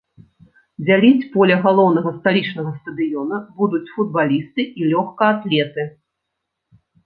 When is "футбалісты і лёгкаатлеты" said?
3.95-5.91